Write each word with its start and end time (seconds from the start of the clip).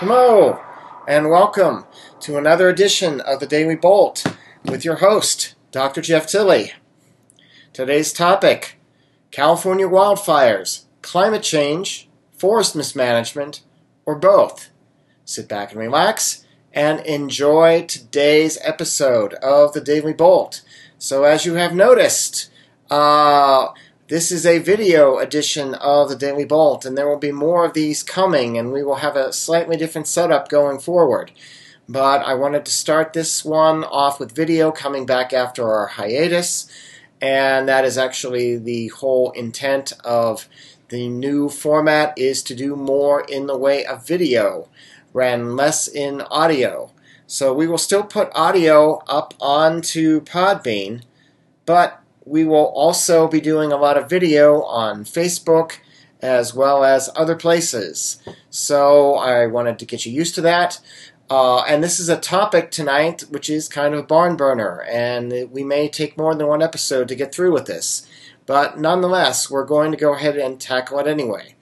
Hello, 0.00 0.58
and 1.06 1.28
welcome 1.28 1.84
to 2.20 2.38
another 2.38 2.70
edition 2.70 3.20
of 3.20 3.38
the 3.38 3.46
Daily 3.46 3.76
Bolt 3.76 4.24
with 4.64 4.82
your 4.82 4.96
host, 4.96 5.54
Dr. 5.72 6.00
Jeff 6.00 6.26
Tilley. 6.26 6.72
Today's 7.74 8.10
topic 8.10 8.80
California 9.30 9.86
wildfires, 9.86 10.84
climate 11.02 11.42
change, 11.42 12.08
forest 12.32 12.74
mismanagement, 12.74 13.60
or 14.06 14.14
both. 14.14 14.70
Sit 15.26 15.50
back 15.50 15.72
and 15.72 15.78
relax 15.78 16.46
and 16.72 17.00
enjoy 17.00 17.84
today's 17.84 18.56
episode 18.62 19.34
of 19.34 19.74
the 19.74 19.82
Daily 19.82 20.14
Bolt. 20.14 20.62
So, 20.96 21.24
as 21.24 21.44
you 21.44 21.56
have 21.56 21.74
noticed, 21.74 22.50
uh, 22.90 23.68
this 24.10 24.32
is 24.32 24.44
a 24.44 24.58
video 24.58 25.18
edition 25.18 25.72
of 25.72 26.08
the 26.08 26.16
Daily 26.16 26.44
Bolt, 26.44 26.84
and 26.84 26.98
there 26.98 27.08
will 27.08 27.16
be 27.16 27.30
more 27.30 27.64
of 27.64 27.74
these 27.74 28.02
coming, 28.02 28.58
and 28.58 28.72
we 28.72 28.82
will 28.82 28.96
have 28.96 29.14
a 29.14 29.32
slightly 29.32 29.76
different 29.76 30.08
setup 30.08 30.48
going 30.48 30.80
forward. 30.80 31.30
But 31.88 32.22
I 32.22 32.34
wanted 32.34 32.64
to 32.64 32.72
start 32.72 33.12
this 33.12 33.44
one 33.44 33.84
off 33.84 34.18
with 34.18 34.34
video 34.34 34.72
coming 34.72 35.06
back 35.06 35.32
after 35.32 35.72
our 35.72 35.86
hiatus, 35.86 36.68
and 37.20 37.68
that 37.68 37.84
is 37.84 37.96
actually 37.96 38.56
the 38.56 38.88
whole 38.88 39.30
intent 39.30 39.92
of 40.04 40.48
the 40.88 41.08
new 41.08 41.48
format 41.48 42.18
is 42.18 42.42
to 42.42 42.56
do 42.56 42.74
more 42.74 43.20
in 43.20 43.46
the 43.46 43.56
way 43.56 43.84
of 43.84 44.08
video 44.08 44.68
and 45.14 45.56
less 45.56 45.86
in 45.86 46.22
audio. 46.22 46.90
So 47.28 47.54
we 47.54 47.68
will 47.68 47.78
still 47.78 48.02
put 48.02 48.32
audio 48.34 49.04
up 49.06 49.34
onto 49.38 50.20
Podbean, 50.22 51.02
but 51.64 51.99
we 52.30 52.44
will 52.44 52.66
also 52.66 53.26
be 53.26 53.40
doing 53.40 53.72
a 53.72 53.76
lot 53.76 53.98
of 53.98 54.08
video 54.08 54.62
on 54.62 55.04
Facebook 55.04 55.78
as 56.22 56.54
well 56.54 56.84
as 56.84 57.10
other 57.16 57.34
places. 57.34 58.22
So 58.50 59.16
I 59.16 59.46
wanted 59.46 59.78
to 59.80 59.84
get 59.84 60.06
you 60.06 60.12
used 60.12 60.36
to 60.36 60.40
that. 60.42 60.80
Uh, 61.28 61.62
and 61.62 61.82
this 61.82 61.98
is 61.98 62.08
a 62.08 62.16
topic 62.16 62.70
tonight 62.70 63.22
which 63.30 63.50
is 63.50 63.68
kind 63.68 63.94
of 63.94 64.00
a 64.00 64.04
barn 64.04 64.36
burner, 64.36 64.82
and 64.82 65.50
we 65.50 65.64
may 65.64 65.88
take 65.88 66.16
more 66.16 66.34
than 66.34 66.46
one 66.46 66.62
episode 66.62 67.08
to 67.08 67.14
get 67.16 67.34
through 67.34 67.52
with 67.52 67.66
this. 67.66 68.06
But 68.46 68.78
nonetheless, 68.78 69.50
we're 69.50 69.64
going 69.64 69.90
to 69.90 69.96
go 69.96 70.14
ahead 70.14 70.36
and 70.36 70.60
tackle 70.60 70.98
it 71.00 71.06
anyway. 71.06 71.54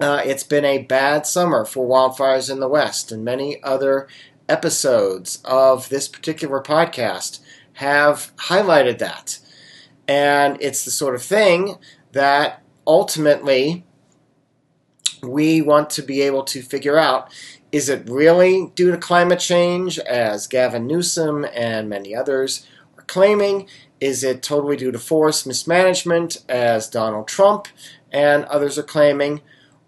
Uh, 0.00 0.22
it's 0.24 0.42
been 0.42 0.64
a 0.64 0.82
bad 0.82 1.26
summer 1.26 1.64
for 1.64 1.86
wildfires 1.86 2.50
in 2.50 2.60
the 2.60 2.68
West, 2.68 3.12
and 3.12 3.24
many 3.24 3.62
other 3.62 4.08
episodes 4.48 5.40
of 5.44 5.88
this 5.88 6.08
particular 6.08 6.60
podcast 6.60 7.40
have 7.74 8.32
highlighted 8.36 8.98
that. 8.98 9.38
And 10.06 10.58
it's 10.60 10.84
the 10.84 10.90
sort 10.90 11.14
of 11.14 11.22
thing 11.22 11.78
that 12.12 12.62
ultimately 12.86 13.86
we 15.22 15.62
want 15.62 15.90
to 15.90 16.02
be 16.02 16.20
able 16.22 16.44
to 16.44 16.62
figure 16.62 16.98
out 16.98 17.32
is 17.72 17.88
it 17.88 18.08
really 18.08 18.70
due 18.76 18.92
to 18.92 18.96
climate 18.96 19.40
change, 19.40 19.98
as 19.98 20.46
Gavin 20.46 20.86
Newsom 20.86 21.44
and 21.52 21.88
many 21.88 22.14
others 22.14 22.64
are 22.96 23.02
claiming? 23.02 23.66
Is 24.00 24.22
it 24.22 24.44
totally 24.44 24.76
due 24.76 24.92
to 24.92 24.98
forest 24.98 25.44
mismanagement, 25.44 26.44
as 26.48 26.88
Donald 26.88 27.26
Trump 27.26 27.66
and 28.12 28.44
others 28.44 28.78
are 28.78 28.84
claiming? 28.84 29.40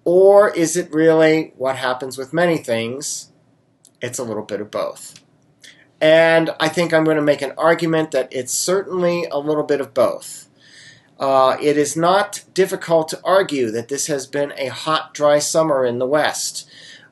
Or 0.04 0.50
is 0.50 0.76
it 0.76 0.92
really 0.92 1.52
what 1.56 1.76
happens 1.76 2.18
with 2.18 2.32
many 2.32 2.56
things? 2.56 3.30
It's 4.02 4.18
a 4.18 4.24
little 4.24 4.42
bit 4.42 4.60
of 4.60 4.70
both. 4.70 5.20
And 6.00 6.50
I 6.60 6.68
think 6.68 6.92
I'm 6.92 7.04
going 7.04 7.16
to 7.16 7.22
make 7.22 7.42
an 7.42 7.52
argument 7.56 8.10
that 8.10 8.28
it's 8.30 8.52
certainly 8.52 9.24
a 9.30 9.38
little 9.38 9.64
bit 9.64 9.80
of 9.80 9.94
both. 9.94 10.48
Uh, 11.18 11.56
it 11.62 11.78
is 11.78 11.96
not 11.96 12.44
difficult 12.52 13.08
to 13.08 13.20
argue 13.24 13.70
that 13.70 13.88
this 13.88 14.06
has 14.06 14.26
been 14.26 14.52
a 14.58 14.66
hot, 14.66 15.14
dry 15.14 15.38
summer 15.38 15.84
in 15.86 15.98
the 15.98 16.06
West. 16.06 16.68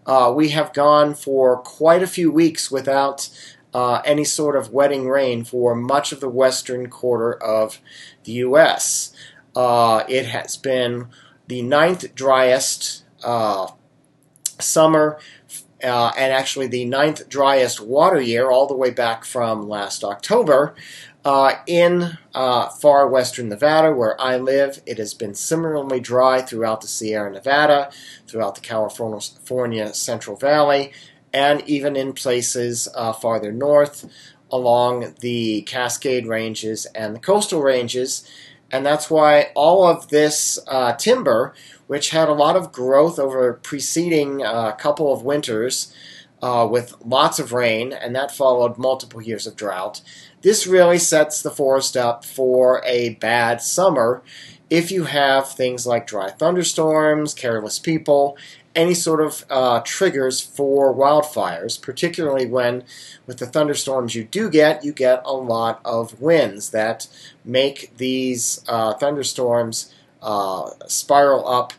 Uh, 0.06 0.32
we 0.34 0.50
have 0.50 0.74
gone 0.74 1.14
for 1.14 1.56
quite 1.56 2.02
a 2.02 2.06
few 2.06 2.30
weeks 2.30 2.70
without 2.70 3.30
uh, 3.72 4.02
any 4.05 4.24
sort 4.24 4.56
of 4.56 4.72
wetting 4.72 5.08
rain 5.08 5.42
for 5.42 5.74
much 5.74 6.12
of 6.12 6.20
the 6.20 6.28
western 6.28 6.90
quarter 6.90 7.33
of 7.42 7.80
the 8.24 8.33
U.S. 8.33 9.14
Uh, 9.56 10.05
it 10.08 10.27
has 10.27 10.56
been 10.58 11.08
the 11.48 11.62
ninth 11.62 12.14
driest 12.14 13.05
uh, 13.24 13.68
summer 14.61 15.18
uh, 15.84 16.12
and 16.17 16.33
actually 16.33 16.67
the 16.67 16.84
ninth 16.84 17.28
driest 17.28 17.80
water 17.80 18.20
year, 18.20 18.50
all 18.50 18.67
the 18.67 18.77
way 18.77 18.90
back 18.90 19.24
from 19.24 19.68
last 19.68 20.02
October. 20.02 20.74
Uh, 21.24 21.55
in 21.67 22.18
uh, 22.34 22.68
far 22.68 23.08
western 23.08 23.48
Nevada, 23.48 23.95
where 23.95 24.20
I 24.20 24.36
live, 24.36 24.83
it 24.84 24.98
has 24.98 25.14
been 25.14 25.34
similarly 25.34 25.98
dry 25.98 26.42
throughout 26.42 26.83
the 26.83 26.86
Sierra 26.86 27.30
Nevada, 27.30 27.90
throughout 28.27 28.56
the 28.56 28.61
California 28.61 29.95
Central 29.95 30.36
Valley, 30.36 30.92
and 31.33 31.62
even 31.67 31.96
in 31.96 32.12
places 32.12 32.89
uh, 32.95 33.14
farther 33.14 33.52
north 33.52 34.06
along 34.51 35.14
the 35.20 35.62
Cascade 35.62 36.27
Ranges 36.27 36.86
and 36.95 37.14
the 37.14 37.20
coastal 37.20 37.62
ranges. 37.62 38.28
And 38.74 38.85
that's 38.85 39.08
why 39.08 39.52
all 39.55 39.86
of 39.86 40.08
this 40.08 40.58
uh, 40.67 40.95
timber 40.95 41.55
which 41.86 42.11
had 42.11 42.29
a 42.29 42.33
lot 42.33 42.57
of 42.57 42.73
growth 42.73 43.20
over 43.20 43.52
preceding 43.52 44.42
uh, 44.42 44.73
couple 44.73 45.12
of 45.12 45.23
winters 45.23 45.95
uh, 46.42 46.67
with 46.68 46.92
lots 47.05 47.39
of 47.39 47.52
rain, 47.52 47.92
and 47.92 48.17
that 48.17 48.34
followed 48.34 48.77
multiple 48.77 49.23
years 49.23 49.46
of 49.46 49.55
drought. 49.55 50.01
This 50.42 50.67
really 50.67 50.98
sets 50.98 51.40
the 51.40 51.52
forest 51.52 51.96
up 51.96 52.24
for 52.24 52.83
a 52.84 53.11
bad 53.11 53.63
summer 53.63 54.24
if 54.74 54.90
you 54.90 55.05
have 55.05 55.52
things 55.52 55.86
like 55.86 56.05
dry 56.05 56.33
thunderstorms, 56.33 57.33
careless 57.33 57.79
people, 57.79 58.36
any 58.74 58.92
sort 58.92 59.20
of 59.20 59.45
uh, 59.48 59.80
triggers 59.85 60.40
for 60.40 60.92
wildfires, 60.92 61.80
particularly 61.80 62.45
when, 62.45 62.83
with 63.24 63.39
the 63.39 63.46
thunderstorms 63.46 64.17
you 64.17 64.24
do 64.24 64.51
get, 64.51 64.84
you 64.84 64.92
get 64.92 65.23
a 65.24 65.33
lot 65.33 65.80
of 65.84 66.20
winds 66.20 66.70
that 66.70 67.07
make 67.45 67.96
these 67.98 68.64
uh, 68.67 68.95
thunderstorms 68.95 69.95
uh, 70.20 70.70
spiral 70.89 71.46
up 71.46 71.73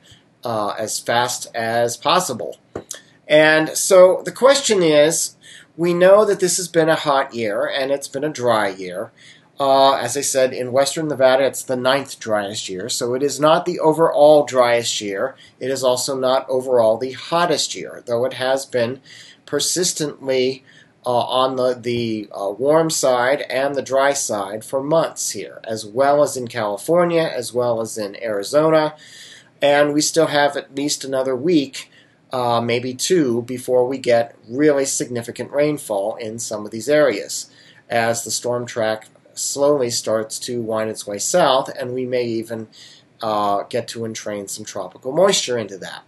uh, 0.45 0.73
as 0.79 0.97
fast 0.97 1.53
as 1.53 1.97
possible. 1.97 2.57
And 3.28 3.69
so 3.72 4.22
the 4.23 4.31
question 4.31 4.81
is 4.81 5.35
we 5.75 5.94
know 5.94 6.23
that 6.23 6.39
this 6.39 6.55
has 6.55 6.69
been 6.69 6.88
a 6.88 6.95
hot 6.95 7.34
year 7.34 7.67
and 7.67 7.91
it's 7.91 8.07
been 8.07 8.23
a 8.23 8.29
dry 8.29 8.69
year. 8.69 9.11
Uh, 9.57 9.93
as 9.93 10.17
I 10.17 10.21
said, 10.21 10.51
in 10.51 10.73
western 10.73 11.07
Nevada, 11.07 11.45
it's 11.45 11.63
the 11.63 11.77
ninth 11.77 12.19
driest 12.19 12.67
year, 12.67 12.89
so 12.89 13.13
it 13.13 13.23
is 13.23 13.39
not 13.39 13.66
the 13.66 13.79
overall 13.79 14.43
driest 14.43 14.99
year. 14.99 15.35
It 15.61 15.71
is 15.71 15.81
also 15.81 16.17
not 16.17 16.45
overall 16.49 16.97
the 16.97 17.13
hottest 17.13 17.73
year, 17.73 18.03
though 18.05 18.25
it 18.25 18.33
has 18.33 18.66
been 18.66 18.99
persistently 19.45 20.63
uh, 21.05 21.19
on 21.19 21.55
the, 21.55 21.73
the 21.73 22.27
uh, 22.33 22.49
warm 22.49 22.89
side 22.89 23.41
and 23.43 23.75
the 23.75 23.81
dry 23.81 24.11
side 24.11 24.66
for 24.66 24.83
months 24.83 25.31
here, 25.31 25.61
as 25.63 25.85
well 25.85 26.22
as 26.22 26.35
in 26.35 26.47
California, 26.47 27.23
as 27.23 27.53
well 27.53 27.79
as 27.79 27.97
in 27.97 28.22
Arizona. 28.22 28.95
And 29.61 29.93
we 29.93 30.01
still 30.01 30.27
have 30.27 30.57
at 30.57 30.75
least 30.75 31.05
another 31.05 31.35
week, 31.35 31.89
uh, 32.33 32.59
maybe 32.59 32.93
two, 32.93 33.43
before 33.43 33.87
we 33.87 33.99
get 33.99 34.35
really 34.49 34.83
significant 34.83 35.51
rainfall 35.51 36.16
in 36.17 36.39
some 36.39 36.66
of 36.66 36.72
these 36.72 36.89
areas 36.89 37.49
as 37.89 38.23
the 38.23 38.31
storm 38.31 38.66
track 38.66 39.07
slowly 39.35 39.90
starts 39.90 40.40
to 40.40 40.62
wind 40.62 40.90
its 40.90 41.06
way 41.06 41.19
south, 41.19 41.69
and 41.69 41.94
we 41.94 42.06
may 42.06 42.25
even 42.25 42.68
uh, 43.22 43.63
get 43.63 43.88
to 43.90 44.06
entrain 44.06 44.47
some 44.47 44.66
tropical 44.66 45.12
moisture 45.12 45.57
into 45.57 45.78
that. 45.78 46.03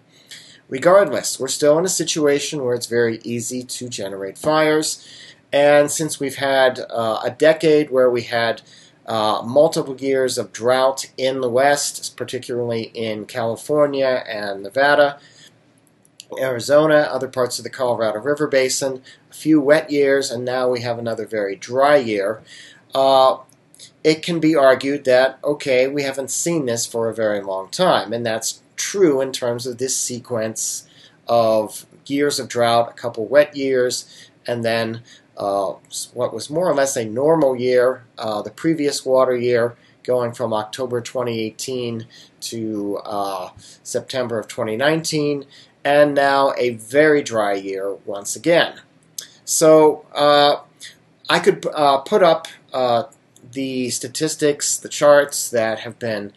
Regardless, 0.69 1.39
we're 1.39 1.47
still 1.47 1.77
in 1.79 1.85
a 1.85 1.89
situation 1.89 2.63
where 2.63 2.75
it's 2.75 2.87
very 2.87 3.19
easy 3.23 3.63
to 3.63 3.87
generate 3.87 4.37
fires. 4.37 5.07
And 5.53 5.89
since 5.89 6.19
we've 6.19 6.35
had 6.35 6.79
uh, 6.89 7.21
a 7.23 7.31
decade 7.31 7.89
where 7.89 8.09
we 8.09 8.23
had 8.23 8.61
uh, 9.05 9.41
multiple 9.45 9.95
years 9.95 10.37
of 10.37 10.51
drought 10.51 11.09
in 11.17 11.39
the 11.39 11.49
West, 11.49 12.17
particularly 12.17 12.91
in 12.93 13.25
California 13.25 14.23
and 14.27 14.63
Nevada, 14.63 15.19
Arizona, 16.37 17.07
other 17.09 17.29
parts 17.29 17.57
of 17.57 17.63
the 17.63 17.69
Colorado 17.69 18.19
River 18.19 18.47
Basin, 18.47 19.01
a 19.31 19.33
few 19.33 19.61
wet 19.61 19.89
years, 19.89 20.29
and 20.29 20.43
now 20.43 20.69
we 20.69 20.81
have 20.81 20.99
another 20.99 21.25
very 21.25 21.55
dry 21.55 21.95
year. 21.95 22.41
Uh, 22.93 23.37
it 24.03 24.23
can 24.23 24.39
be 24.39 24.55
argued 24.55 25.05
that, 25.05 25.39
okay, 25.43 25.87
we 25.87 26.03
haven't 26.03 26.31
seen 26.31 26.65
this 26.65 26.85
for 26.85 27.09
a 27.09 27.13
very 27.13 27.41
long 27.41 27.69
time, 27.69 28.13
and 28.13 28.25
that's 28.25 28.61
true 28.75 29.21
in 29.21 29.31
terms 29.31 29.67
of 29.67 29.77
this 29.77 29.99
sequence 29.99 30.87
of 31.27 31.85
years 32.05 32.39
of 32.39 32.47
drought, 32.47 32.89
a 32.89 32.93
couple 32.93 33.25
wet 33.25 33.55
years, 33.55 34.29
and 34.45 34.63
then 34.63 35.01
uh, 35.37 35.73
what 36.13 36.33
was 36.33 36.49
more 36.49 36.69
or 36.69 36.73
less 36.73 36.95
a 36.95 37.05
normal 37.05 37.55
year, 37.55 38.05
uh, 38.17 38.41
the 38.41 38.49
previous 38.49 39.05
water 39.05 39.35
year, 39.35 39.75
going 40.03 40.31
from 40.31 40.53
October 40.53 41.01
2018 41.01 42.07
to 42.39 42.97
uh, 43.03 43.49
September 43.83 44.39
of 44.39 44.47
2019, 44.47 45.45
and 45.83 46.15
now 46.15 46.53
a 46.57 46.71
very 46.71 47.21
dry 47.21 47.53
year 47.53 47.93
once 48.05 48.35
again. 48.35 48.79
So 49.43 50.05
uh, 50.15 50.61
I 51.29 51.39
could 51.39 51.65
uh, 51.73 51.99
put 51.99 52.23
up 52.23 52.47
uh, 52.77 53.03
the 53.51 53.89
statistics, 53.89 54.77
the 54.77 54.89
charts 54.89 55.49
that 55.49 55.79
have 55.79 55.97
been 55.99 56.33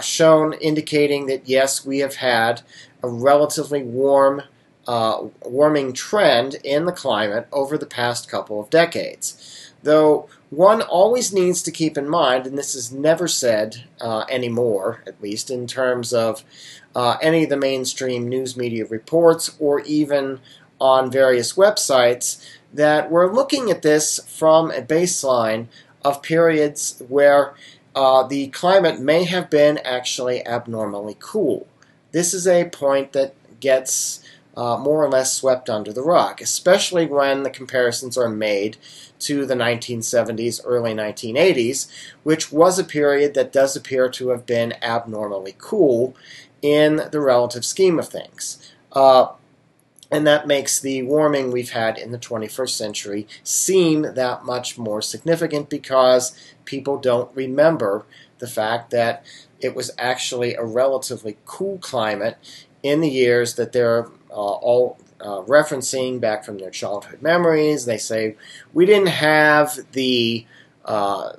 shown 0.00 0.54
indicating 0.54 1.26
that 1.26 1.46
yes, 1.46 1.84
we 1.84 1.98
have 1.98 2.16
had 2.16 2.62
a 3.02 3.08
relatively 3.08 3.82
warm 3.82 4.42
uh, 4.86 5.26
warming 5.42 5.92
trend 5.92 6.54
in 6.62 6.84
the 6.84 6.92
climate 6.92 7.48
over 7.52 7.76
the 7.76 7.86
past 7.86 8.28
couple 8.28 8.60
of 8.60 8.70
decades. 8.70 9.72
Though 9.82 10.28
one 10.50 10.80
always 10.82 11.32
needs 11.32 11.62
to 11.62 11.70
keep 11.70 11.98
in 11.98 12.08
mind, 12.08 12.46
and 12.46 12.56
this 12.56 12.74
is 12.74 12.92
never 12.92 13.28
said 13.28 13.84
uh, 14.00 14.24
anymore, 14.30 15.02
at 15.06 15.20
least 15.20 15.50
in 15.50 15.66
terms 15.66 16.12
of 16.12 16.44
uh, 16.94 17.16
any 17.20 17.44
of 17.44 17.50
the 17.50 17.56
mainstream 17.56 18.28
news 18.28 18.56
media 18.56 18.86
reports 18.86 19.56
or 19.58 19.80
even 19.80 20.40
on 20.80 21.10
various 21.10 21.54
websites, 21.54 22.44
that 22.76 23.10
we're 23.10 23.32
looking 23.32 23.70
at 23.70 23.82
this 23.82 24.20
from 24.26 24.70
a 24.70 24.82
baseline 24.82 25.66
of 26.04 26.22
periods 26.22 27.02
where 27.08 27.54
uh, 27.94 28.22
the 28.22 28.48
climate 28.48 29.00
may 29.00 29.24
have 29.24 29.50
been 29.50 29.78
actually 29.78 30.46
abnormally 30.46 31.16
cool. 31.18 31.66
This 32.12 32.34
is 32.34 32.46
a 32.46 32.68
point 32.68 33.12
that 33.12 33.34
gets 33.60 34.22
uh, 34.56 34.76
more 34.78 35.04
or 35.04 35.08
less 35.08 35.34
swept 35.34 35.68
under 35.68 35.92
the 35.92 36.02
rug, 36.02 36.40
especially 36.40 37.06
when 37.06 37.42
the 37.42 37.50
comparisons 37.50 38.16
are 38.16 38.28
made 38.28 38.76
to 39.18 39.44
the 39.46 39.54
1970s, 39.54 40.60
early 40.64 40.94
1980s, 40.94 41.90
which 42.22 42.52
was 42.52 42.78
a 42.78 42.84
period 42.84 43.34
that 43.34 43.52
does 43.52 43.76
appear 43.76 44.08
to 44.10 44.28
have 44.28 44.46
been 44.46 44.74
abnormally 44.82 45.54
cool 45.58 46.14
in 46.62 47.02
the 47.10 47.20
relative 47.20 47.64
scheme 47.64 47.98
of 47.98 48.08
things. 48.08 48.72
Uh, 48.92 49.28
and 50.10 50.26
that 50.26 50.46
makes 50.46 50.80
the 50.80 51.02
warming 51.02 51.50
we've 51.50 51.70
had 51.70 51.98
in 51.98 52.12
the 52.12 52.18
21st 52.18 52.70
century 52.70 53.26
seem 53.42 54.02
that 54.14 54.44
much 54.44 54.78
more 54.78 55.02
significant 55.02 55.68
because 55.68 56.36
people 56.64 56.98
don't 56.98 57.34
remember 57.34 58.04
the 58.38 58.46
fact 58.46 58.90
that 58.90 59.24
it 59.60 59.74
was 59.74 59.90
actually 59.98 60.54
a 60.54 60.64
relatively 60.64 61.36
cool 61.44 61.78
climate 61.78 62.36
in 62.82 63.00
the 63.00 63.08
years 63.08 63.54
that 63.54 63.72
they're 63.72 64.06
uh, 64.30 64.34
all 64.34 64.98
uh, 65.20 65.40
referencing 65.42 66.20
back 66.20 66.44
from 66.44 66.58
their 66.58 66.70
childhood 66.70 67.22
memories. 67.22 67.86
They 67.86 67.98
say, 67.98 68.36
we 68.72 68.86
didn't 68.86 69.08
have 69.08 69.78
the 69.92 70.44
uh, 70.84 71.32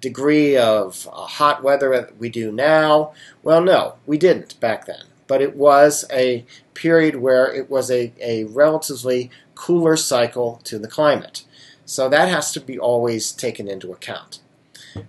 degree 0.00 0.56
of 0.56 1.08
uh, 1.10 1.22
hot 1.22 1.62
weather 1.62 1.90
that 1.90 2.18
we 2.18 2.28
do 2.28 2.52
now. 2.52 3.14
Well, 3.42 3.62
no, 3.62 3.94
we 4.06 4.18
didn't 4.18 4.60
back 4.60 4.86
then 4.86 5.02
but 5.26 5.42
it 5.42 5.56
was 5.56 6.04
a 6.12 6.44
period 6.76 7.16
where 7.16 7.52
it 7.52 7.68
was 7.68 7.90
a, 7.90 8.12
a 8.20 8.44
relatively 8.44 9.30
cooler 9.54 9.96
cycle 9.96 10.60
to 10.64 10.78
the 10.78 10.88
climate. 10.88 11.44
So 11.84 12.08
that 12.08 12.28
has 12.28 12.52
to 12.52 12.60
be 12.60 12.78
always 12.78 13.32
taken 13.32 13.68
into 13.68 13.92
account. 13.92 14.40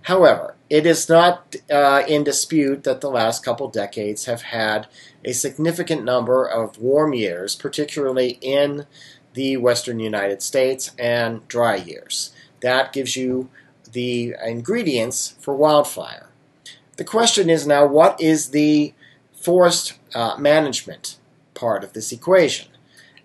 However, 0.02 0.54
it 0.68 0.86
is 0.86 1.08
not 1.08 1.56
uh, 1.70 2.02
in 2.06 2.24
dispute 2.24 2.84
that 2.84 3.00
the 3.00 3.10
last 3.10 3.44
couple 3.44 3.68
decades 3.68 4.26
have 4.26 4.42
had 4.42 4.86
a 5.24 5.32
significant 5.32 6.04
number 6.04 6.44
of 6.44 6.78
warm 6.78 7.14
years, 7.14 7.54
particularly 7.54 8.38
in 8.40 8.86
the 9.34 9.56
western 9.56 9.98
United 9.98 10.42
States, 10.42 10.92
and 10.98 11.46
dry 11.48 11.76
years. 11.76 12.32
That 12.60 12.92
gives 12.92 13.16
you 13.16 13.48
the 13.92 14.34
ingredients 14.44 15.36
for 15.40 15.54
wildfire. 15.54 16.28
The 16.96 17.04
question 17.04 17.48
is 17.48 17.66
now 17.66 17.86
what 17.86 18.20
is 18.20 18.50
the 18.50 18.92
forest 19.32 19.94
uh, 20.14 20.36
management 20.38 21.16
part 21.58 21.82
of 21.84 21.92
this 21.92 22.12
equation. 22.12 22.68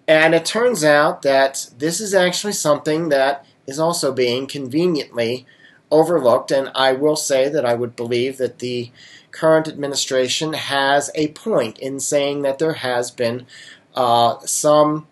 And 0.08 0.36
it 0.36 0.46
turns 0.46 0.84
out 0.84 1.22
that 1.22 1.70
this 1.78 2.02
is 2.02 2.14
actually 2.14 2.54
something 2.54 3.10
that 3.10 3.46
is 3.66 3.80
also 3.80 4.12
being 4.12 4.48
conveniently 4.48 5.46
overlooked. 5.90 6.52
And 6.52 6.72
I 6.76 6.92
will 6.94 7.16
say 7.16 7.48
that 7.48 7.66
I 7.66 7.76
would 7.76 7.96
believe 7.96 8.38
that 8.38 8.60
the 8.60 8.92
current 9.32 9.68
administration 9.68 10.54
has 10.54 11.10
a 11.16 11.30
point 11.30 11.80
in 11.80 12.00
saying 12.00 12.42
that 12.42 12.60
there 12.60 12.74
has 12.74 13.12
been 13.12 13.46
uh, 13.96 14.40
some 14.40 15.08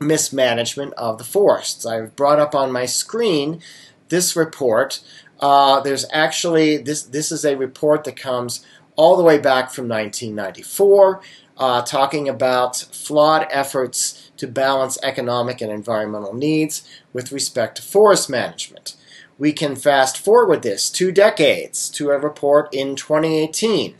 mismanagement 0.00 0.92
of 0.94 1.18
the 1.18 1.24
forests. 1.24 1.86
I've 1.86 2.14
brought 2.14 2.38
up 2.38 2.54
on 2.54 2.72
my 2.72 2.86
screen 2.86 3.60
this 4.08 4.36
report. 4.36 5.00
Uh, 5.40 5.80
there's 5.80 6.04
actually 6.12 6.76
this. 6.76 7.02
This 7.02 7.32
is 7.32 7.44
a 7.44 7.56
report 7.56 8.04
that 8.04 8.16
comes 8.16 8.64
all 8.94 9.16
the 9.16 9.22
way 9.22 9.38
back 9.38 9.70
from 9.70 9.88
1994, 9.88 11.20
uh, 11.58 11.82
talking 11.82 12.28
about 12.28 12.76
flawed 12.76 13.46
efforts 13.50 14.30
to 14.36 14.46
balance 14.46 14.98
economic 15.02 15.60
and 15.60 15.70
environmental 15.70 16.34
needs 16.34 16.88
with 17.12 17.32
respect 17.32 17.76
to 17.76 17.82
forest 17.82 18.28
management. 18.28 18.96
We 19.38 19.52
can 19.52 19.76
fast 19.76 20.18
forward 20.18 20.62
this 20.62 20.90
two 20.90 21.12
decades 21.12 21.90
to 21.90 22.10
a 22.10 22.18
report 22.18 22.72
in 22.74 22.96
2018. 22.96 23.96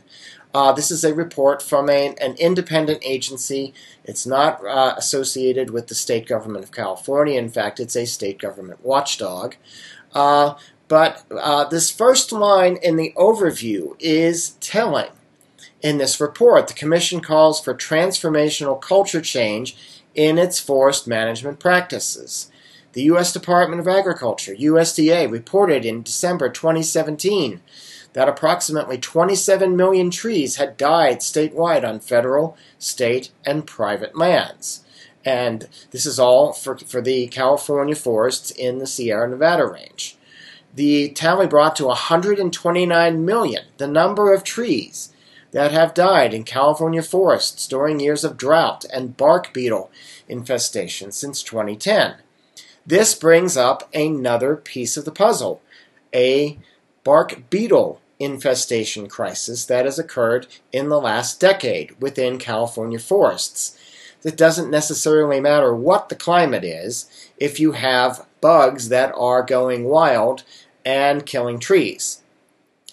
Uh, 0.54 0.72
this 0.72 0.90
is 0.90 1.02
a 1.04 1.14
report 1.14 1.62
from 1.62 1.88
a, 1.88 2.14
an 2.20 2.34
independent 2.36 3.02
agency. 3.02 3.72
It's 4.04 4.26
not 4.26 4.64
uh, 4.66 4.94
associated 4.96 5.70
with 5.70 5.86
the 5.86 5.94
state 5.94 6.26
government 6.26 6.64
of 6.64 6.72
California. 6.72 7.38
In 7.38 7.48
fact, 7.48 7.80
it's 7.80 7.96
a 7.96 8.04
state 8.04 8.38
government 8.38 8.84
watchdog. 8.84 9.56
Uh, 10.14 10.54
but 10.88 11.24
uh, 11.30 11.64
this 11.64 11.90
first 11.90 12.32
line 12.32 12.76
in 12.82 12.96
the 12.96 13.14
overview 13.16 13.96
is 13.98 14.50
telling. 14.60 15.10
In 15.82 15.98
this 15.98 16.20
report, 16.20 16.68
the 16.68 16.74
Commission 16.74 17.20
calls 17.20 17.60
for 17.60 17.74
transformational 17.74 18.80
culture 18.80 19.20
change 19.20 19.76
in 20.14 20.38
its 20.38 20.60
forest 20.60 21.08
management 21.08 21.58
practices. 21.58 22.50
The 22.92 23.02
U.S. 23.04 23.32
Department 23.32 23.80
of 23.80 23.88
Agriculture, 23.88 24.54
USDA, 24.54 25.30
reported 25.30 25.84
in 25.84 26.02
December 26.02 26.50
2017 26.50 27.60
that 28.12 28.28
approximately 28.28 28.98
27 28.98 29.76
million 29.76 30.10
trees 30.10 30.56
had 30.56 30.76
died 30.76 31.18
statewide 31.18 31.88
on 31.88 31.98
federal, 31.98 32.56
state, 32.78 33.30
and 33.44 33.66
private 33.66 34.16
lands. 34.16 34.84
And 35.24 35.68
this 35.90 36.06
is 36.06 36.18
all 36.18 36.52
for, 36.52 36.78
for 36.78 37.00
the 37.00 37.26
California 37.28 37.96
forests 37.96 38.50
in 38.52 38.78
the 38.78 38.86
Sierra 38.86 39.28
Nevada 39.28 39.66
range 39.66 40.16
the 40.74 41.10
tally 41.10 41.46
brought 41.46 41.76
to 41.76 41.86
129 41.86 43.24
million 43.24 43.64
the 43.76 43.86
number 43.86 44.32
of 44.32 44.42
trees 44.42 45.11
that 45.52 45.70
have 45.70 45.94
died 45.94 46.34
in 46.34 46.44
California 46.44 47.02
forests 47.02 47.66
during 47.68 48.00
years 48.00 48.24
of 48.24 48.36
drought 48.36 48.84
and 48.92 49.16
bark 49.16 49.52
beetle 49.52 49.90
infestation 50.28 51.12
since 51.12 51.42
2010. 51.42 52.16
This 52.84 53.14
brings 53.14 53.56
up 53.56 53.88
another 53.94 54.56
piece 54.56 54.96
of 54.96 55.04
the 55.04 55.12
puzzle 55.12 55.62
a 56.14 56.58
bark 57.04 57.48
beetle 57.48 58.00
infestation 58.18 59.08
crisis 59.08 59.64
that 59.64 59.84
has 59.84 59.98
occurred 59.98 60.46
in 60.72 60.88
the 60.88 61.00
last 61.00 61.40
decade 61.40 62.00
within 62.00 62.38
California 62.38 62.98
forests. 62.98 63.76
It 64.22 64.36
doesn't 64.36 64.70
necessarily 64.70 65.40
matter 65.40 65.74
what 65.74 66.08
the 66.08 66.14
climate 66.14 66.64
is 66.64 67.30
if 67.38 67.58
you 67.58 67.72
have 67.72 68.26
bugs 68.40 68.88
that 68.88 69.12
are 69.16 69.42
going 69.42 69.84
wild 69.84 70.44
and 70.84 71.26
killing 71.26 71.58
trees. 71.58 72.21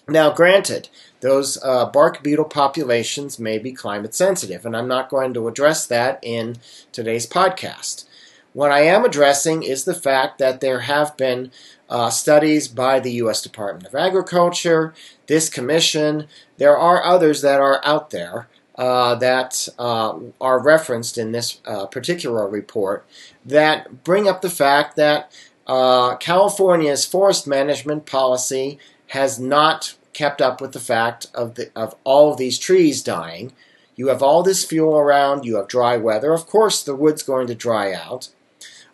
Now, 0.10 0.32
granted, 0.32 0.90
those 1.22 1.58
uh, 1.64 1.86
bark 1.86 2.24
beetle 2.24 2.46
populations 2.46 3.40
may 3.40 3.60
be 3.60 3.72
climate 3.72 4.16
sensitive, 4.16 4.66
and 4.66 4.76
I'm 4.76 4.88
not 4.88 5.10
going 5.10 5.34
to 5.34 5.48
address 5.48 5.86
that 5.88 6.20
in 6.22 6.58
today's 6.92 7.28
podcast. 7.28 8.06
What 8.54 8.72
I 8.72 8.82
am 8.82 9.06
addressing 9.06 9.64
is 9.64 9.84
the 9.84 9.94
fact 9.94 10.40
that 10.40 10.60
there 10.60 10.82
have 10.82 11.16
been 11.18 11.52
uh, 11.90 12.10
studies 12.10 12.68
by 12.68 13.00
the 13.00 13.14
U.S. 13.14 13.42
Department 13.42 13.88
of 13.88 13.96
Agriculture, 13.96 14.94
this 15.28 15.50
commission, 15.50 16.28
there 16.58 16.78
are 16.78 17.04
others 17.04 17.42
that 17.42 17.60
are 17.60 17.82
out 17.84 18.10
there 18.10 18.48
uh, 18.76 19.14
that 19.16 19.68
uh, 19.78 20.18
are 20.40 20.60
referenced 20.60 21.18
in 21.18 21.32
this 21.32 21.60
uh, 21.66 21.86
particular 21.86 22.48
report 22.48 23.06
that 23.46 24.04
bring 24.04 24.28
up 24.28 24.42
the 24.42 24.50
fact 24.50 24.96
that 24.96 25.32
uh, 25.68 26.16
California's 26.16 27.06
forest 27.06 27.46
management 27.46 28.06
policy 28.06 28.80
has 29.08 29.40
not 29.40 29.96
kept 30.20 30.42
up 30.42 30.60
with 30.60 30.74
the 30.74 30.82
fact 30.82 31.28
of, 31.34 31.56
the, 31.56 31.72
of 31.78 31.96
all 32.04 32.30
of 32.30 32.38
these 32.38 32.60
trees 32.60 33.02
dying. 33.02 33.54
You 33.96 34.10
have 34.10 34.22
all 34.22 34.44
this 34.44 34.66
fuel 34.66 34.98
around, 34.98 35.46
you 35.46 35.56
have 35.56 35.70
dry 35.70 35.96
weather. 35.96 36.34
Of 36.34 36.46
course, 36.46 36.84
the 36.84 36.94
wood's 36.94 37.24
going 37.24 37.48
to 37.48 37.56
dry 37.56 37.94
out. 37.94 38.28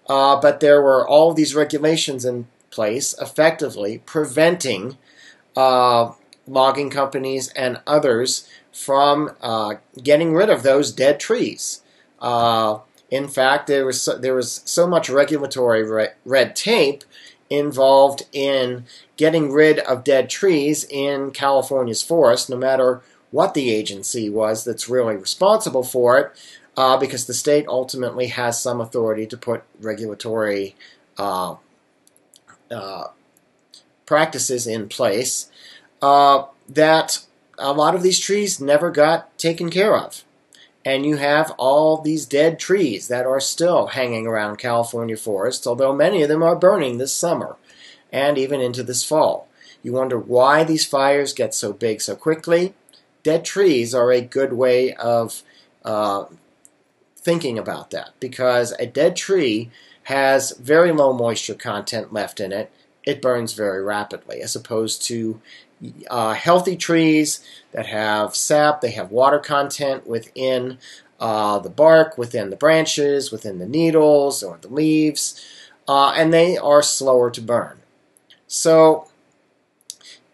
Uh, 0.07 0.39
but 0.39 0.59
there 0.59 0.83
were 0.83 1.07
all 1.07 1.33
these 1.33 1.55
regulations 1.55 2.25
in 2.25 2.45
place 2.69 3.15
effectively 3.19 4.03
preventing 4.05 4.99
uh, 5.55 6.11
logging 6.45 6.91
companies 6.91 7.47
and 7.53 7.81
others 7.87 8.47
from 8.71 9.31
uh, 9.41 9.75
getting 10.03 10.35
rid 10.35 10.51
of 10.51 10.61
those 10.61 10.91
dead 10.91 11.19
trees. 11.19 11.81
Uh, 12.19 12.79
in 13.09 13.27
fact, 13.27 13.65
there 13.65 13.85
was 13.87 13.99
so, 13.99 14.15
there 14.15 14.35
was 14.35 14.61
so 14.65 14.85
much 14.85 15.09
regulatory 15.09 15.83
re- 15.89 16.09
red 16.23 16.55
tape 16.55 17.03
involved 17.49 18.23
in 18.33 18.85
getting 19.17 19.51
rid 19.51 19.79
of 19.79 20.03
dead 20.03 20.29
trees 20.29 20.83
in 20.89 21.31
California's 21.31 22.01
forest, 22.01 22.49
no 22.49 22.57
matter 22.57 23.01
what 23.31 23.53
the 23.53 23.69
agency 23.69 24.29
was 24.29 24.63
that's 24.63 24.89
really 24.89 25.15
responsible 25.15 25.83
for 25.83 26.17
it, 26.19 26.31
uh, 26.75 26.97
because 26.97 27.25
the 27.25 27.33
state 27.33 27.65
ultimately 27.67 28.27
has 28.27 28.59
some 28.59 28.81
authority 28.81 29.25
to 29.25 29.37
put 29.37 29.63
regulatory 29.79 30.75
uh, 31.17 31.55
uh, 32.71 33.05
practices 34.05 34.67
in 34.67 34.89
place, 34.89 35.49
uh, 36.01 36.43
that 36.67 37.19
a 37.57 37.71
lot 37.71 37.95
of 37.95 38.03
these 38.03 38.19
trees 38.19 38.59
never 38.59 38.91
got 38.91 39.37
taken 39.37 39.69
care 39.69 39.95
of. 39.95 40.24
And 40.85 41.05
you 41.05 41.17
have 41.17 41.51
all 41.57 41.99
these 41.99 42.27
dead 42.27 42.59
trees 42.59 43.07
that 43.07 43.25
are 43.25 43.39
still 43.39 43.87
hanging 43.87 44.27
around 44.27 44.57
California 44.57 45.17
forests, 45.17 45.65
although 45.65 45.93
many 45.93 46.21
of 46.21 46.29
them 46.29 46.43
are 46.43 46.55
burning 46.55 46.97
this 46.97 47.13
summer 47.13 47.57
and 48.13 48.37
even 48.37 48.61
into 48.61 48.83
this 48.83 49.03
fall. 49.03 49.47
You 49.81 49.93
wonder 49.93 50.17
why 50.19 50.63
these 50.63 50.85
fires 50.85 51.33
get 51.33 51.53
so 51.53 51.73
big 51.73 52.01
so 52.01 52.15
quickly. 52.15 52.75
Dead 53.23 53.43
trees 53.43 53.95
are 53.95 54.11
a 54.11 54.21
good 54.21 54.53
way 54.53 54.93
of 54.93 55.41
uh, 55.83 56.25
thinking 57.17 57.57
about 57.57 57.89
that 57.91 58.11
because 58.19 58.71
a 58.79 58.85
dead 58.85 59.15
tree 59.15 59.71
has 60.03 60.51
very 60.51 60.91
low 60.91 61.11
moisture 61.11 61.55
content 61.55 62.13
left 62.13 62.39
in 62.39 62.51
it. 62.51 62.71
It 63.03 63.21
burns 63.21 63.53
very 63.53 63.83
rapidly, 63.83 64.41
as 64.41 64.55
opposed 64.55 65.03
to 65.03 65.41
uh, 66.09 66.33
healthy 66.33 66.75
trees 66.75 67.45
that 67.71 67.85
have 67.87 68.35
sap, 68.35 68.81
they 68.81 68.91
have 68.91 69.11
water 69.11 69.39
content 69.39 70.07
within 70.07 70.77
uh, 71.19 71.59
the 71.59 71.69
bark, 71.69 72.17
within 72.17 72.49
the 72.49 72.55
branches, 72.55 73.31
within 73.31 73.59
the 73.59 73.67
needles 73.67 74.43
or 74.43 74.57
the 74.61 74.67
leaves, 74.67 75.43
uh, 75.87 76.13
and 76.15 76.33
they 76.33 76.57
are 76.57 76.81
slower 76.81 77.31
to 77.31 77.41
burn. 77.41 77.79
So 78.47 79.07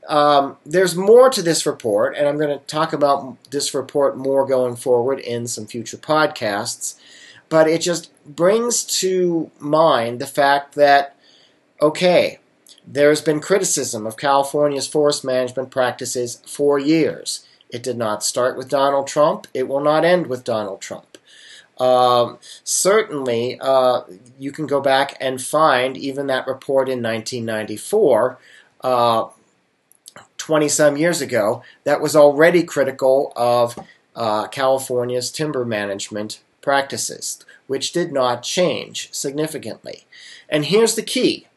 um, 0.08 0.58
there's 0.66 0.96
more 0.96 1.30
to 1.30 1.42
this 1.42 1.66
report, 1.66 2.18
and 2.18 2.28
I'm 2.28 2.38
going 2.38 2.58
to 2.58 2.66
talk 2.66 2.92
about 2.92 3.38
this 3.52 3.74
report 3.74 4.18
more 4.18 4.46
going 4.46 4.76
forward 4.76 5.20
in 5.20 5.48
some 5.48 5.66
future 5.66 5.98
podcasts. 5.98 6.96
But 7.48 7.68
it 7.68 7.82
just 7.82 8.12
brings 8.26 8.84
to 9.00 9.52
mind 9.60 10.20
the 10.20 10.28
fact 10.28 10.76
that, 10.76 11.16
okay, 11.82 12.41
there's 12.86 13.22
been 13.22 13.40
criticism 13.40 14.06
of 14.08 14.18
California's 14.18 14.88
forest 14.88 15.24
management 15.24 15.72
practices 15.72 16.42
for 16.46 16.80
years. 16.80 17.46
It 17.70 17.84
did 17.84 17.98
not 17.98 18.24
start 18.24 18.58
with 18.58 18.70
Donald 18.70 19.08
Trump. 19.08 19.48
It 19.54 19.68
will 19.68 19.80
not 19.80 20.04
end 20.04 20.28
with 20.28 20.44
Donald 20.44 20.82
Trump. 20.82 21.18
Um, 21.80 22.38
certainly, 22.64 23.58
uh, 23.60 24.02
you 24.38 24.52
can 24.52 24.68
go 24.68 24.82
back 24.82 25.18
and 25.20 25.42
find 25.42 25.98
even 25.98 26.28
that 26.28 26.46
report 26.46 26.90
in 26.90 27.02
1994, 27.02 28.38
uh, 28.82 29.30
20 30.38 30.70
some 30.70 30.98
years 30.98 31.22
ago, 31.22 31.64
that 31.84 32.02
was 32.02 32.16
already 32.16 32.64
critical 32.64 33.32
of 33.36 33.80
uh, 34.16 34.48
California's 34.48 35.32
timber 35.32 35.66
management 35.66 36.42
practices, 36.62 37.44
which 37.68 37.94
did 37.94 38.12
not 38.12 38.44
change 38.44 39.12
significantly. 39.12 40.06
And 40.50 40.66
here's 40.66 40.96
the 40.96 41.02
key 41.02 41.48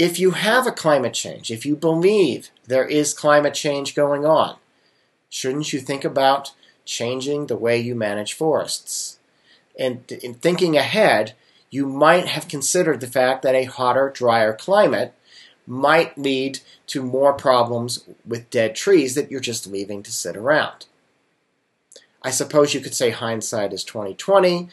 if 0.00 0.18
you 0.18 0.30
have 0.30 0.66
a 0.66 0.72
climate 0.72 1.12
change, 1.12 1.50
if 1.50 1.66
you 1.66 1.76
believe 1.76 2.48
there 2.66 2.86
is 2.86 3.12
climate 3.12 3.52
change 3.52 3.94
going 3.94 4.24
on, 4.24 4.56
shouldn't 5.28 5.74
you 5.74 5.78
think 5.78 6.06
about 6.06 6.52
changing 6.86 7.46
the 7.46 7.56
way 7.56 7.78
you 7.78 7.94
manage 7.94 8.32
forests? 8.32 9.18
And 9.78 10.10
in 10.10 10.32
thinking 10.32 10.74
ahead, 10.74 11.34
you 11.68 11.84
might 11.84 12.26
have 12.28 12.48
considered 12.48 13.00
the 13.00 13.06
fact 13.06 13.42
that 13.42 13.54
a 13.54 13.64
hotter, 13.64 14.08
drier 14.08 14.54
climate 14.54 15.12
might 15.66 16.16
lead 16.16 16.60
to 16.86 17.02
more 17.02 17.34
problems 17.34 18.02
with 18.26 18.48
dead 18.48 18.74
trees 18.74 19.14
that 19.16 19.30
you're 19.30 19.38
just 19.38 19.66
leaving 19.66 20.02
to 20.02 20.10
sit 20.10 20.34
around. 20.34 20.86
I 22.22 22.30
suppose 22.30 22.72
you 22.72 22.80
could 22.80 22.94
say 22.94 23.10
hindsight 23.10 23.74
is 23.74 23.84
2020, 23.84 24.70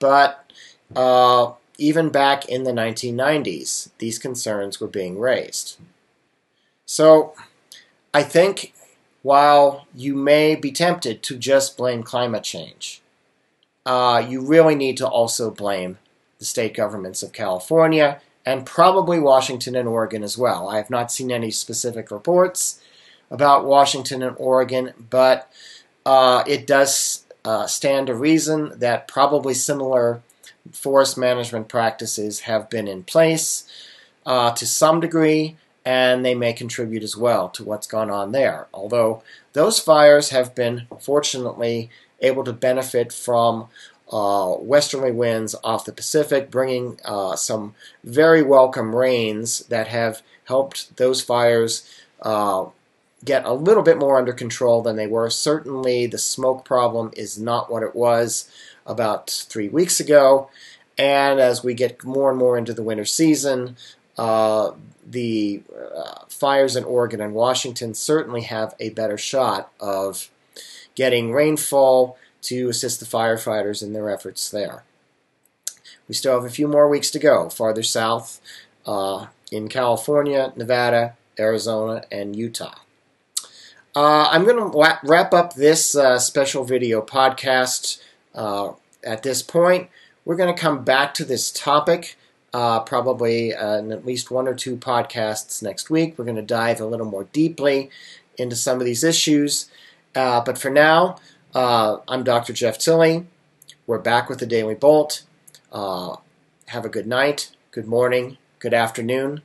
but 0.00 0.50
uh, 0.96 1.52
even 1.78 2.08
back 2.10 2.48
in 2.48 2.64
the 2.64 2.72
1990s, 2.72 3.90
these 3.98 4.18
concerns 4.18 4.80
were 4.80 4.88
being 4.88 5.18
raised. 5.18 5.78
So 6.86 7.34
I 8.12 8.22
think 8.22 8.74
while 9.22 9.86
you 9.94 10.14
may 10.14 10.54
be 10.54 10.70
tempted 10.70 11.22
to 11.24 11.36
just 11.36 11.76
blame 11.76 12.02
climate 12.02 12.44
change, 12.44 13.00
uh, 13.86 14.24
you 14.26 14.40
really 14.40 14.74
need 14.74 14.96
to 14.98 15.08
also 15.08 15.50
blame 15.50 15.98
the 16.38 16.44
state 16.44 16.74
governments 16.74 17.22
of 17.22 17.32
California 17.32 18.20
and 18.46 18.66
probably 18.66 19.18
Washington 19.18 19.74
and 19.74 19.88
Oregon 19.88 20.22
as 20.22 20.36
well. 20.36 20.68
I 20.68 20.76
have 20.76 20.90
not 20.90 21.10
seen 21.10 21.32
any 21.32 21.50
specific 21.50 22.10
reports 22.10 22.80
about 23.30 23.64
Washington 23.64 24.22
and 24.22 24.36
Oregon, 24.38 24.92
but 25.10 25.50
uh, 26.04 26.44
it 26.46 26.66
does 26.66 27.24
uh, 27.44 27.66
stand 27.66 28.06
to 28.08 28.14
reason 28.14 28.78
that 28.78 29.08
probably 29.08 29.54
similar 29.54 30.22
forest 30.72 31.18
management 31.18 31.68
practices 31.68 32.40
have 32.40 32.70
been 32.70 32.88
in 32.88 33.02
place 33.04 33.64
uh, 34.26 34.52
to 34.52 34.66
some 34.66 35.00
degree, 35.00 35.56
and 35.84 36.24
they 36.24 36.34
may 36.34 36.52
contribute 36.52 37.02
as 37.02 37.16
well 37.16 37.48
to 37.50 37.64
what's 37.64 37.86
gone 37.86 38.10
on 38.10 38.32
there. 38.32 38.66
Although 38.72 39.22
those 39.52 39.78
fires 39.78 40.30
have 40.30 40.54
been 40.54 40.86
fortunately 41.00 41.90
able 42.20 42.44
to 42.44 42.52
benefit 42.52 43.12
from 43.12 43.68
uh, 44.10 44.54
westerly 44.58 45.12
winds 45.12 45.54
off 45.64 45.84
the 45.84 45.92
Pacific, 45.92 46.50
bringing 46.50 46.98
uh, 47.04 47.36
some 47.36 47.74
very 48.02 48.42
welcome 48.42 48.94
rains 48.94 49.60
that 49.66 49.88
have 49.88 50.22
helped 50.44 50.96
those 50.96 51.22
fires 51.22 51.88
uh, 52.22 52.66
get 53.24 53.44
a 53.44 53.52
little 53.52 53.82
bit 53.82 53.98
more 53.98 54.18
under 54.18 54.32
control 54.32 54.82
than 54.82 54.96
they 54.96 55.06
were. 55.06 55.30
Certainly, 55.30 56.06
the 56.06 56.18
smoke 56.18 56.64
problem 56.64 57.10
is 57.16 57.38
not 57.38 57.70
what 57.70 57.82
it 57.82 57.94
was 57.94 58.50
about 58.86 59.30
three 59.48 59.68
weeks 59.68 60.00
ago. 60.00 60.50
And 60.96 61.40
as 61.40 61.64
we 61.64 61.74
get 61.74 62.04
more 62.04 62.30
and 62.30 62.38
more 62.38 62.56
into 62.56 62.72
the 62.72 62.82
winter 62.82 63.04
season, 63.04 63.76
uh, 64.16 64.72
the 65.04 65.62
uh, 65.94 66.24
fires 66.28 66.76
in 66.76 66.84
Oregon 66.84 67.20
and 67.20 67.34
Washington 67.34 67.94
certainly 67.94 68.42
have 68.42 68.74
a 68.78 68.90
better 68.90 69.18
shot 69.18 69.72
of 69.80 70.30
getting 70.94 71.32
rainfall 71.32 72.16
to 72.42 72.68
assist 72.68 73.00
the 73.00 73.06
firefighters 73.06 73.82
in 73.82 73.92
their 73.92 74.08
efforts 74.08 74.50
there. 74.50 74.84
We 76.08 76.14
still 76.14 76.34
have 76.34 76.44
a 76.44 76.54
few 76.54 76.68
more 76.68 76.88
weeks 76.88 77.10
to 77.12 77.18
go 77.18 77.48
farther 77.48 77.82
south 77.82 78.40
uh, 78.86 79.26
in 79.50 79.68
California, 79.68 80.52
Nevada, 80.54 81.16
Arizona, 81.38 82.04
and 82.12 82.36
Utah. 82.36 82.74
Uh, 83.96 84.28
I'm 84.30 84.44
going 84.44 84.56
to 84.56 84.98
wrap 85.04 85.32
up 85.32 85.54
this 85.54 85.94
uh, 85.94 86.18
special 86.18 86.64
video 86.64 87.00
podcast 87.00 88.00
uh, 88.34 88.72
at 89.02 89.22
this 89.22 89.42
point. 89.42 89.88
We're 90.24 90.36
going 90.36 90.54
to 90.54 90.60
come 90.60 90.84
back 90.84 91.14
to 91.14 91.24
this 91.24 91.50
topic 91.50 92.16
uh, 92.52 92.80
probably 92.80 93.52
uh, 93.52 93.78
in 93.78 93.92
at 93.92 94.06
least 94.06 94.30
one 94.30 94.46
or 94.46 94.54
two 94.54 94.76
podcasts 94.76 95.62
next 95.62 95.90
week. 95.90 96.16
We're 96.16 96.24
going 96.24 96.36
to 96.36 96.42
dive 96.42 96.80
a 96.80 96.86
little 96.86 97.06
more 97.06 97.24
deeply 97.32 97.90
into 98.38 98.56
some 98.56 98.78
of 98.80 98.86
these 98.86 99.02
issues. 99.04 99.68
but 100.14 100.56
for 100.56 100.70
now, 100.70 101.18
uh, 101.54 101.98
I'm 102.08 102.24
Dr. 102.24 102.52
Jeff 102.52 102.78
Tilley. 102.78 103.26
We're 103.86 103.98
back 103.98 104.28
with 104.28 104.40
the 104.40 104.46
Daily 104.46 104.74
Bolt. 104.74 105.22
Uh, 105.70 106.16
have 106.66 106.84
a 106.84 106.88
good 106.88 107.06
night, 107.06 107.50
good 107.70 107.86
morning, 107.86 108.38
good 108.58 108.74
afternoon. 108.74 109.42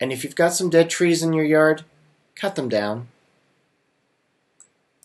And 0.00 0.12
if 0.12 0.24
you've 0.24 0.34
got 0.34 0.52
some 0.52 0.70
dead 0.70 0.90
trees 0.90 1.22
in 1.22 1.32
your 1.32 1.44
yard, 1.44 1.84
cut 2.34 2.56
them 2.56 2.68
down. 2.68 3.08